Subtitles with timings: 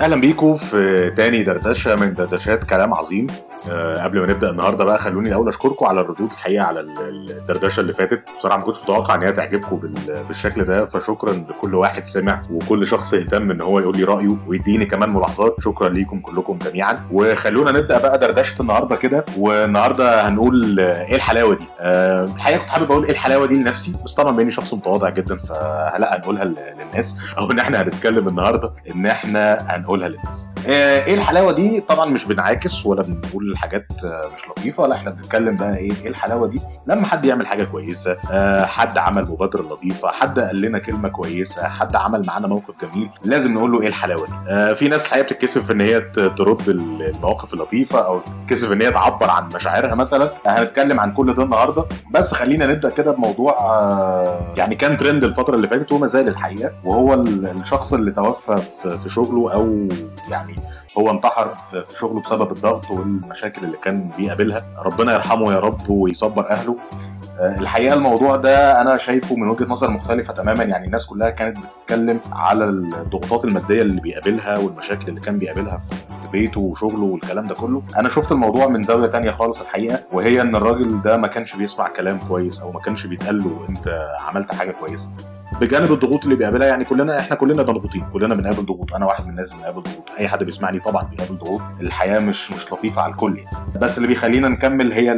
[0.00, 3.26] أهلا بيكم في تاني دردشة من دردشات كلام عظيم.
[3.70, 7.92] أه قبل ما نبدأ النهارده بقى خلوني الأول أشكركم على الردود الحقيقة على الدردشة اللي
[7.92, 8.22] فاتت.
[8.38, 9.76] بصراحة ما كنتش متوقع إن هي تعجبكم
[10.28, 14.84] بالشكل ده فشكرا لكل واحد سمع وكل شخص اهتم إن هو يقول لي رأيه ويديني
[14.86, 15.56] كمان ملاحظات.
[15.60, 17.00] شكرا ليكم كلكم جميعا.
[17.12, 19.24] وخلونا نبدأ بقى دردشة النهارده كده.
[19.38, 24.14] والنهاردة هنقول إيه الحلاوة دي؟ أه الحقيقة كنت حابب أقول إيه الحلاوة دي لنفسي بس
[24.14, 27.16] طبعا باني شخص متواضع جدا فلا هنقولها للناس.
[27.38, 30.48] أو إن إحنا هنتكلم النهارده إن إحنا هنقولها للناس.
[30.66, 34.86] إيه الحلاوة دي؟ طبعا مش بنعاكس ولا بنقول حاجات مش لطيفة.
[34.86, 38.98] لا إحنا بنتكلم بقى إيه إيه الحلاوة دي؟ لما حد يعمل حاجة كويسة أه حد
[38.98, 43.72] عمل مبادرة لطيفة حد قال لنا كلمة كويسة حد عمل معانا موقف جميل لازم نقول
[43.72, 46.00] له إيه الحلاوة دي؟ أه في ناس الحقيقة بتتكسف إن هي
[46.36, 50.32] ترد المواقف اللطيفة أو تتكسف إن هي تعبر عن مشاعرها مثلا.
[50.46, 51.84] هنتكلم عن كل ده النهارده.
[52.10, 53.56] بس خلينا نبدأ كده بموضوع
[54.56, 56.72] يعني كان ترند الفترة اللي فاتت وما زال الحقيقة.
[56.84, 58.56] وهو الشخص اللي توفى
[58.98, 59.88] في شغله أو
[60.28, 60.56] يعني
[60.98, 64.64] هو انتحر في شغله بسبب الضغط والمشاكل اللي كان بيقابلها.
[64.78, 66.76] ربنا يرحمه يا رب ويصبر أهله.
[67.40, 70.64] الحقيقة الموضوع ده أنا شايفه من وجهة نظر مختلفة تماما.
[70.64, 75.76] يعني الناس كلها كانت بتتكلم على الضغوطات المادية اللي بيقابلها والمشاكل اللي كان بيقابلها
[76.22, 77.82] في بيته وشغله والكلام ده كله.
[77.96, 81.88] أنا شفت الموضوع من زاوية تانية خالص الحقيقة وهي إن الراجل ده ما كانش بيسمع
[81.88, 85.08] كلام كويس أو ما كانش بيتقال له أنت عملت حاجة كويسة.
[85.60, 89.30] بجانب الضغوط اللي بيقابلها يعني كلنا إحنا كلنا مضغوطين كلنا بنقابل ضغوط أنا واحد من
[89.30, 93.38] الناس بنقابل ضغوط أي حد بيسمعني طبعا بيقابل ضغوط الحياة مش مش لطيفة على الكل
[93.38, 93.56] يعني.
[93.80, 95.12] بس اللي بيخلينا نكمل هي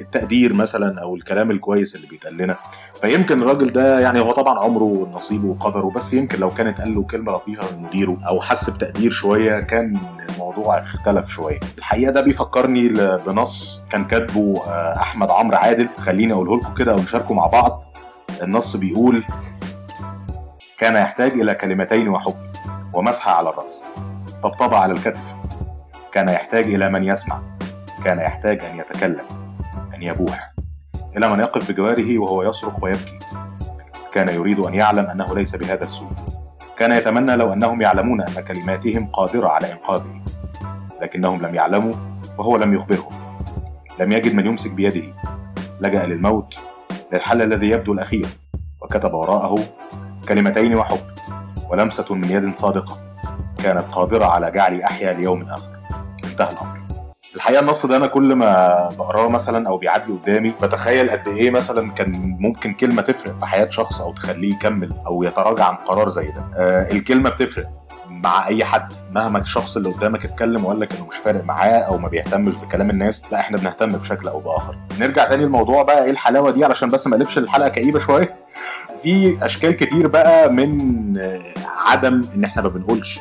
[0.00, 2.56] التقدير مثلا أو الكلام الكويس اللي بيتقال لنا.
[3.00, 7.02] فيمكن الراجل ده يعني هو طبعا عمره ونصيبه وقدره بس يمكن لو كانت قال له
[7.02, 11.60] كلمة لطيفة من مديره أو حس بتقدير شوية كان الموضوع اختلف شوية.
[11.78, 12.88] الحقيقة ده بيفكرني
[13.26, 14.62] بنص كان كاتبه
[15.00, 15.88] أحمد عمرو عادل.
[15.98, 17.84] خليني أقوله لكم كده أو نشاركه مع بعض.
[18.42, 19.24] النص بيقول
[20.78, 22.34] كان يحتاج إلى كلمتين وحب
[22.92, 23.84] ومسحة على الرأس.
[24.42, 25.34] طبطبة على الكتف.
[26.12, 27.42] كان يحتاج إلى من يسمع.
[28.04, 29.24] كان يحتاج أن يتكلم
[29.94, 30.54] أن يبوح.
[31.16, 33.18] إلى من يقف بجواره وهو يصرخ ويبكي.
[34.12, 36.10] كان يريد أن يعلم أنه ليس بهذا السوء.
[36.76, 40.20] كان يتمنى لو أنهم يعلمون أن كلماتهم قادرة على إنقاذه.
[41.02, 41.94] لكنهم لم يعلموا
[42.38, 43.12] وهو لم يخبرهم.
[44.00, 45.14] لم يجد من يمسك بيده.
[45.80, 46.60] لجأ للموت.
[47.12, 48.26] للحل الذي يبدو الأخير.
[48.82, 49.54] وكتب وراءه
[50.28, 51.00] كلمتين وحب
[51.70, 52.98] ولمسة من يد صادقة
[53.62, 55.70] كانت قادرة على جعلي أحيا ليوم آخر.
[56.24, 56.78] انتهى الأمر.
[57.34, 61.92] الحقيقة النص ده أنا كل ما بقراه مثلا أو بيعدي قدامي بتخيل قد إيه مثلا
[61.92, 66.30] كان ممكن كلمة تفرق في حياة شخص أو تخليه يكمل أو يتراجع عن قرار زي
[66.30, 66.44] ده.
[66.56, 67.66] آه الكلمة بتفرق.
[68.24, 71.98] مع أي حد مهما الشخص اللي قدامك اتكلم وقال لك إنه مش فارق معاه أو
[71.98, 74.76] ما بيهتمش بكلام الناس لا إحنا بنهتم بشكل أو بآخر.
[75.00, 78.36] نرجع تاني للموضوع بقى إيه الحلاوة دي علشان بس ما اقلبش الحلقة كئيبة شوية.
[79.02, 81.18] في أشكال كتير بقى من
[81.86, 83.20] عدم إن إحنا ما بنقولش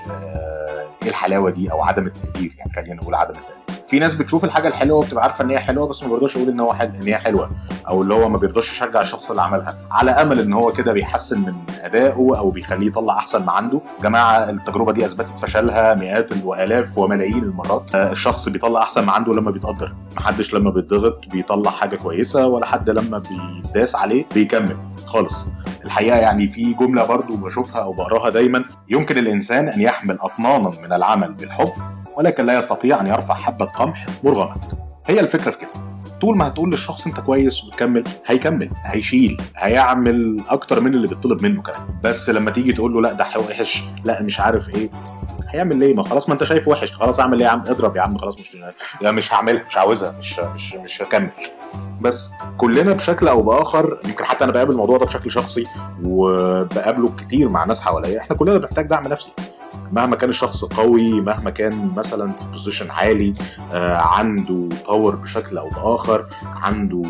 [1.03, 3.66] إيه الحلاوة دي أو عدم التقدير يعني خلينا نقول عدم التقدير.
[3.87, 6.59] في ناس بتشوف الحاجة الحلوة وبتبقى عارفة إن هي حلوة بس ما بيرضاش يقول إن
[6.59, 6.85] هو حل...
[6.95, 7.51] إن هي حلوة
[7.87, 9.75] أو اللي هو ما بيرضاش يشجع الشخص اللي عملها.
[9.91, 13.81] على أمل إن هو كده بيحسن من أدائه أو بيخليه يطلع أحسن ما عنده.
[14.03, 17.95] جماعة التجربة دي أثبتت فشلها مئات وآلاف وملايين المرات.
[17.95, 19.95] الشخص بيطلع أحسن ما عنده لما بيتقدر.
[20.15, 23.21] محدش لما بيتضغط بيطلع حاجة كويسة ولا حد لما
[23.63, 25.47] بيداس عليه بيكمل خالص.
[25.85, 28.63] الحقيقة يعني في جملة برضو بشوفها أو بقراها دايما.
[28.89, 31.71] يمكن الإنسان أن يحمل اطنانا من العمل بالحب
[32.17, 34.55] ولكن لا يستطيع أن يرفع حبة قمح مرغمه
[35.05, 35.69] هي الفكرة في كده.
[36.22, 41.61] طول ما هتقول للشخص أنت كويس وتكمل هيكمل هيشيل هيعمل أكتر من اللي بيطلب منه
[41.61, 41.79] كمان.
[42.03, 44.89] بس لما تيجي تقول له لا ده وحش لا مش عارف إيه
[45.50, 46.91] هيعمل ليه؟ ما خلاص ما أنت شايفه وحش.
[46.91, 48.17] خلاص أعمل إيه يا عم؟ اضرب يا عم.
[48.17, 48.57] خلاص مش
[49.01, 51.29] لا مش هعملها مش عاوزها مش مش مش هكمل.
[52.01, 55.63] بس كلنا بشكل أو بآخر يمكن حتى أنا بقابل الموضوع ده بشكل شخصي
[56.03, 59.31] وبقابله كتير مع ناس حواليا إحنا كلنا بنحتاج دعم نفسي.
[59.91, 63.34] مهما كان الشخص قوي مهما كان مثلا في position عالي
[63.73, 67.03] آه عنده power بشكل أو بآخر عنده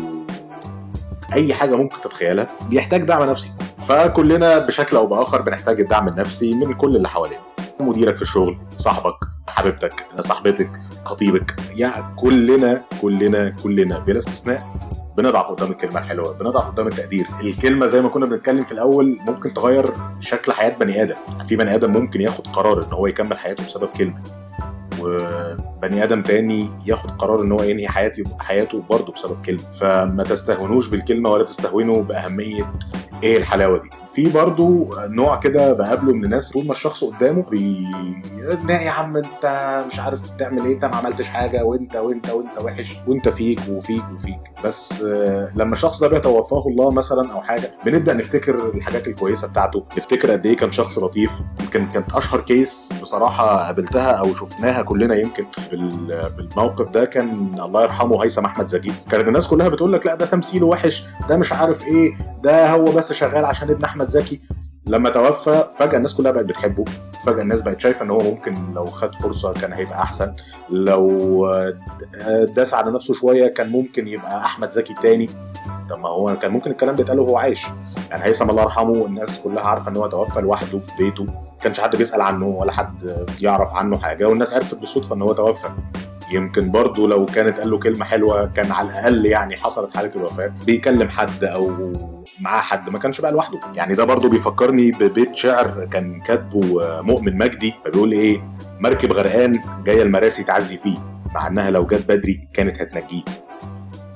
[1.32, 3.50] أي حاجة ممكن تتخيلها بيحتاج دعم نفسي.
[3.82, 7.40] فكلنا بشكل أو بآخر بنحتاج الدعم النفسي من كل اللي حوالينا.
[7.80, 9.14] مديرك في الشغل صاحبك
[9.48, 10.70] حبيبتك صاحبتك
[11.04, 14.87] خطيبك يعني كلنا كلنا كلنا بلا استثناء
[15.18, 17.26] بنضعف قدام الكلمة الحلوة بنضعف قدام التقدير.
[17.40, 19.86] الكلمة زي ما كنا بنتكلم في الأول ممكن تغير
[20.20, 21.14] شكل حياة بني آدم.
[21.48, 24.37] في بني آدم ممكن ياخد قرار إن هو يكمل حياته بسبب كلمة.
[25.02, 29.70] وبني آدم تاني ياخد قرار إن هو ينهي حياته حياته برضه بسبب كلمة.
[29.80, 32.72] فما تستهونوش بالكلمة ولا تستهونوا بأهمية
[33.22, 33.90] إيه الحلاوة دي.
[34.14, 37.86] في برضو نوع كده بقابله من الناس طول ما الشخص قدامه بي
[38.70, 42.96] يا عم أنت مش عارف تعمل إيه أنت ما عملتش حاجة وانت وانت وأنت وحش
[43.06, 44.38] وأنت فيك وفيك وفيك.
[44.64, 45.02] بس
[45.54, 49.84] لما الشخص ده بيتوفاه الله مثلا أو حاجة بنبدأ نفتكر الحاجات الكويسة بتاعته.
[49.96, 51.30] نفتكر قد إيه كان شخص لطيف.
[51.60, 55.44] يمكن كانت أشهر كيس بصراحة قابلتها أو شفناها كلنا يمكن
[56.36, 58.92] بالموقف ده كان الله يرحمه هيثم أحمد زكي.
[59.10, 62.84] كانت الناس كلها بتقول لك لا ده تمثيله وحش ده مش عارف إيه ده هو
[62.84, 64.40] بس شغال عشان ابن أحمد زكي.
[64.86, 66.84] لما توفى فجأة الناس كلها بقت بتحبه.
[67.26, 70.34] فجأة الناس بقت شايفة إن هو ممكن لو خد فرصة كان هيبقى أحسن.
[70.70, 71.46] لو
[72.56, 75.26] داس على نفسه شوية كان ممكن يبقى أحمد زكي تاني.
[75.90, 77.66] طب ما هو كان ممكن الكلام ده يتقال وهو عايش.
[78.10, 81.26] يعني هيثم الله يرحمه الناس كلها عارفة إن هو توفى لوحده في بيته.
[81.60, 85.68] كانش حد بيسأل عنه ولا حد يعرف عنه حاجة والناس عرفت بالصدفة إن هو توفى.
[86.32, 90.52] يمكن برضه لو كانت قال له كلمة حلوة كان على الأقل يعني حصلت حالة الوفاة.
[90.66, 91.92] بيكلم حد أو
[92.40, 93.60] معاه حد ما كانش بقى لوحده.
[93.74, 96.62] يعني ده برضه بيفكرني ببيت شعر كان كاتبه
[97.02, 98.42] مؤمن مجدي فبيقول إيه
[98.80, 100.96] مركب غرقان جاية المراسي تعزي فيه
[101.34, 103.22] مع إنها لو جت بدري كانت هتنجيه.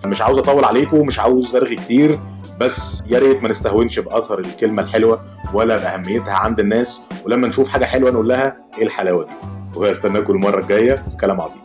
[0.03, 2.19] فمش عاوز أطول عليكم مش عاوز أرغي كتير
[2.62, 5.20] بس يا ريت ما نستهونش بأثر الكلمة الحلوة
[5.55, 9.32] ولا بأهميتها عند الناس ولما نشوف حاجة حلوة نقول لها إيه الحلاوة دي؟
[9.76, 11.62] وهستناكم المرة الجاية في كلام عظيم.